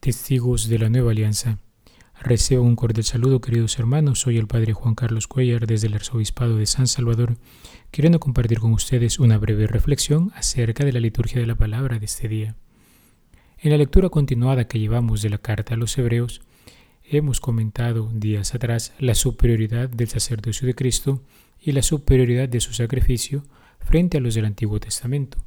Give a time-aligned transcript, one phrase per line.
[0.00, 1.58] Testigos de la nueva alianza.
[2.18, 4.20] Recibo un cordial saludo, queridos hermanos.
[4.20, 7.36] Soy el Padre Juan Carlos Cuellar desde el Arzobispado de San Salvador,
[7.90, 12.06] queriendo compartir con ustedes una breve reflexión acerca de la liturgia de la palabra de
[12.06, 12.56] este día.
[13.62, 16.40] En la lectura continuada que llevamos de la carta a los Hebreos,
[17.04, 21.22] hemos comentado días atrás la superioridad del sacerdocio de Cristo
[21.60, 23.44] y la superioridad de su sacrificio
[23.78, 25.44] frente a los del Antiguo Testamento.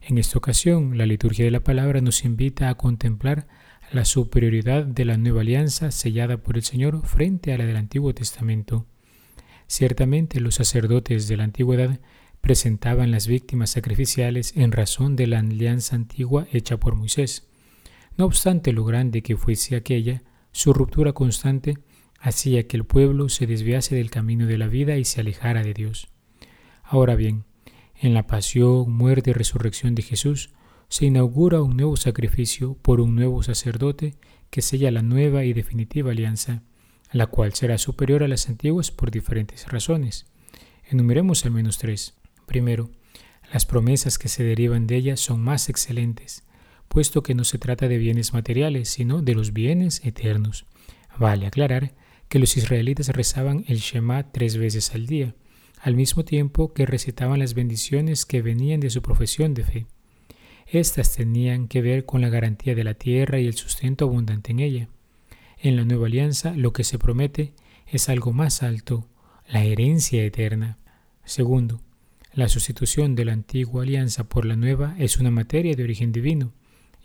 [0.00, 3.46] En esta ocasión, la liturgia de la palabra nos invita a contemplar
[3.92, 8.14] la superioridad de la nueva alianza sellada por el Señor frente a la del Antiguo
[8.14, 8.86] Testamento.
[9.66, 12.00] Ciertamente los sacerdotes de la antigüedad
[12.42, 17.48] presentaban las víctimas sacrificiales en razón de la alianza antigua hecha por Moisés.
[18.18, 21.78] No obstante lo grande que fuese aquella, su ruptura constante
[22.18, 25.72] hacía que el pueblo se desviase del camino de la vida y se alejara de
[25.72, 26.08] Dios.
[26.82, 27.44] Ahora bien,
[27.94, 30.50] en la pasión, muerte y resurrección de Jesús,
[30.88, 34.16] se inaugura un nuevo sacrificio por un nuevo sacerdote
[34.50, 36.64] que sella la nueva y definitiva alianza,
[37.12, 40.26] la cual será superior a las antiguas por diferentes razones.
[40.90, 42.14] Enumeremos al menos tres.
[42.52, 42.90] Primero,
[43.50, 46.44] las promesas que se derivan de ella son más excelentes,
[46.88, 50.66] puesto que no se trata de bienes materiales, sino de los bienes eternos.
[51.18, 51.94] Vale aclarar
[52.28, 55.34] que los israelitas rezaban el Shema tres veces al día,
[55.80, 59.86] al mismo tiempo que recitaban las bendiciones que venían de su profesión de fe.
[60.66, 64.60] Estas tenían que ver con la garantía de la tierra y el sustento abundante en
[64.60, 64.88] ella.
[65.58, 67.54] En la nueva alianza lo que se promete
[67.86, 69.08] es algo más alto,
[69.48, 70.76] la herencia eterna.
[71.24, 71.80] Segundo,
[72.34, 76.52] la sustitución de la antigua alianza por la nueva es una materia de origen divino,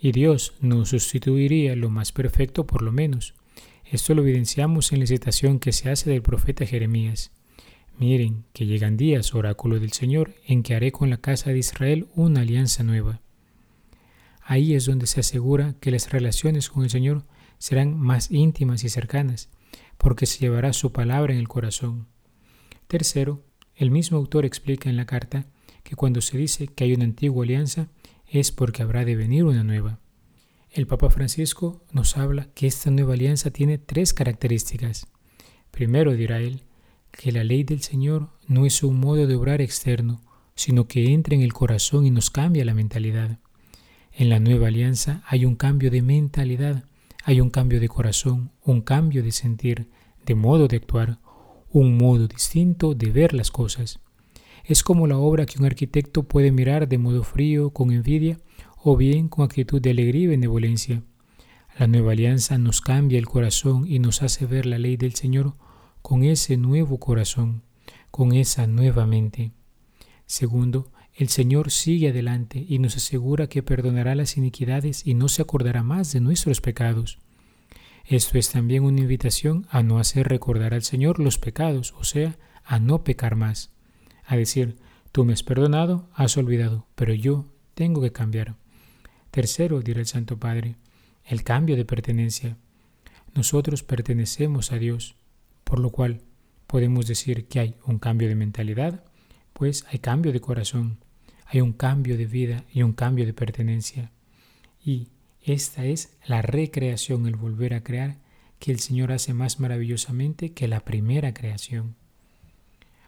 [0.00, 3.34] y Dios no sustituiría lo más perfecto por lo menos.
[3.84, 7.30] Esto lo evidenciamos en la citación que se hace del profeta Jeremías.
[7.98, 12.06] Miren que llegan días, oráculo del Señor, en que haré con la casa de Israel
[12.14, 13.20] una alianza nueva.
[14.40, 17.26] Ahí es donde se asegura que las relaciones con el Señor
[17.58, 19.50] serán más íntimas y cercanas,
[19.98, 22.06] porque se llevará su palabra en el corazón.
[22.86, 23.42] Tercero,
[23.78, 25.46] el mismo autor explica en la carta
[25.84, 27.88] que cuando se dice que hay una antigua alianza
[28.26, 30.00] es porque habrá de venir una nueva.
[30.72, 35.06] El Papa Francisco nos habla que esta nueva alianza tiene tres características.
[35.70, 36.62] Primero, dirá él,
[37.12, 40.20] que la ley del Señor no es un modo de obrar externo,
[40.56, 43.38] sino que entra en el corazón y nos cambia la mentalidad.
[44.12, 46.84] En la nueva alianza hay un cambio de mentalidad,
[47.22, 49.88] hay un cambio de corazón, un cambio de sentir,
[50.26, 51.20] de modo de actuar,
[51.70, 54.00] un modo distinto de ver las cosas.
[54.64, 58.38] Es como la obra que un arquitecto puede mirar de modo frío, con envidia,
[58.82, 61.02] o bien con actitud de alegría y benevolencia.
[61.78, 65.54] La nueva alianza nos cambia el corazón y nos hace ver la ley del Señor
[66.02, 67.62] con ese nuevo corazón,
[68.10, 69.52] con esa nueva mente.
[70.26, 75.42] Segundo, el Señor sigue adelante y nos asegura que perdonará las iniquidades y no se
[75.42, 77.18] acordará más de nuestros pecados.
[78.08, 82.38] Esto es también una invitación a no hacer recordar al Señor los pecados, o sea,
[82.64, 83.70] a no pecar más.
[84.24, 84.76] A decir,
[85.12, 88.56] tú me has perdonado, has olvidado, pero yo tengo que cambiar.
[89.30, 90.76] Tercero, dirá el Santo Padre,
[91.24, 92.56] el cambio de pertenencia.
[93.34, 95.16] Nosotros pertenecemos a Dios,
[95.64, 96.22] por lo cual
[96.66, 99.04] podemos decir que hay un cambio de mentalidad,
[99.52, 100.98] pues hay cambio de corazón
[101.50, 104.12] hay un cambio de vida y un cambio de pertenencia.
[104.84, 105.08] Y
[105.42, 108.16] esta es la recreación, el volver a crear,
[108.58, 111.94] que el Señor hace más maravillosamente que la primera creación.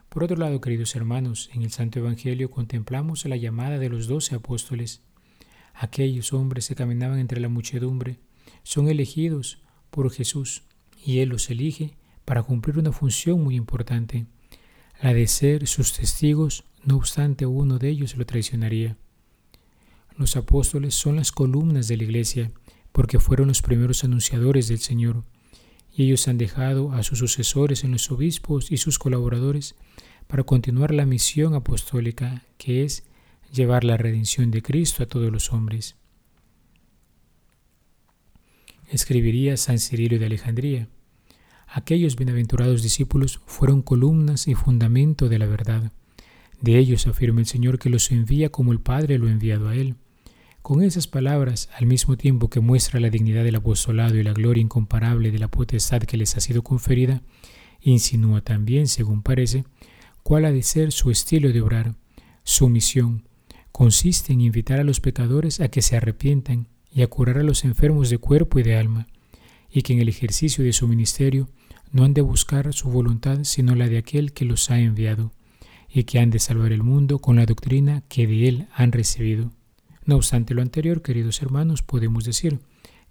[0.09, 4.35] Por otro lado, queridos hermanos, en el Santo Evangelio contemplamos la llamada de los doce
[4.35, 5.03] apóstoles.
[5.75, 8.19] Aquellos hombres que caminaban entre la muchedumbre
[8.63, 9.59] son elegidos
[9.91, 10.63] por Jesús
[11.05, 14.27] y Él los elige para cumplir una función muy importante,
[15.03, 18.97] la de ser sus testigos no obstante, uno de ellos lo traicionaría.
[20.21, 22.53] Los apóstoles son las columnas de la iglesia
[22.93, 25.25] porque fueron los primeros anunciadores del Señor,
[25.91, 29.77] y ellos han dejado a sus sucesores en los obispos y sus colaboradores
[30.27, 33.05] para continuar la misión apostólica que es
[33.51, 35.97] llevar la redención de Cristo a todos los hombres.
[38.91, 40.89] Escribiría San Cirilo de Alejandría.
[41.67, 45.93] Aquellos bienaventurados discípulos fueron columnas y fundamento de la verdad.
[46.61, 49.75] De ellos afirma el Señor que los envía como el Padre lo ha enviado a
[49.75, 49.97] Él.
[50.63, 54.61] Con esas palabras, al mismo tiempo que muestra la dignidad del apostolado y la gloria
[54.61, 57.23] incomparable de la potestad que les ha sido conferida,
[57.81, 59.65] insinúa también, según parece,
[60.23, 61.95] cuál ha de ser su estilo de obrar.
[62.45, 63.25] Su misión
[63.73, 67.65] consiste en invitar a los pecadores a que se arrepientan y a curar a los
[67.65, 69.07] enfermos de cuerpo y de alma,
[69.71, 71.49] y que en el ejercicio de su ministerio
[71.91, 75.33] no han de buscar su voluntad sino la de aquel que los ha enviado,
[75.89, 79.53] y que han de salvar el mundo con la doctrina que de él han recibido.
[80.11, 82.59] No obstante lo anterior, queridos hermanos, podemos decir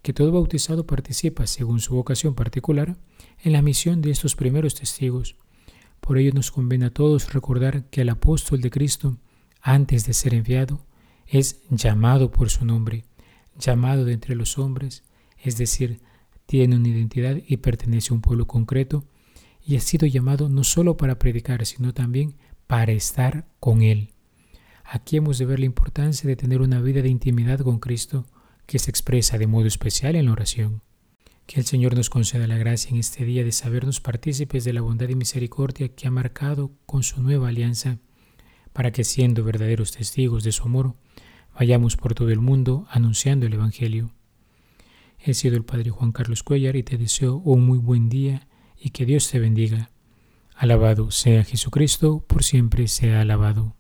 [0.02, 2.98] que todo bautizado participa, según su vocación particular,
[3.42, 5.38] en la misión de estos primeros testigos.
[6.02, 9.16] Por ello nos conviene a todos recordar que el apóstol de Cristo,
[9.62, 10.86] antes de ser enviado,
[11.26, 13.06] es llamado por su nombre,
[13.58, 15.04] llamado de entre los hombres,
[15.42, 16.02] es decir,
[16.48, 19.06] tiene una identidad y pertenece a un pueblo concreto,
[19.66, 22.36] y ha sido llamado no solo para predicar, sino también
[22.68, 24.10] para estar con Él.
[24.92, 28.26] Aquí hemos de ver la importancia de tener una vida de intimidad con Cristo
[28.66, 30.82] que se expresa de modo especial en la oración.
[31.46, 34.82] Que el Señor nos conceda la gracia en este día de sabernos partícipes de la
[34.82, 38.00] bondad y misericordia que ha marcado con su nueva alianza,
[38.74, 40.96] para que siendo verdaderos testigos de su amor,
[41.54, 44.10] vayamos por todo el mundo anunciando el Evangelio.
[45.20, 48.90] He sido el Padre Juan Carlos Cuellar y te deseo un muy buen día y
[48.90, 49.92] que Dios te bendiga.
[50.56, 53.76] Alabado sea Jesucristo, por siempre sea alabado.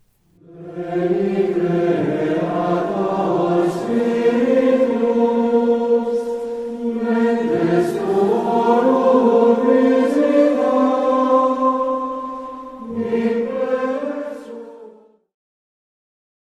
[0.81, 1.88] Amen.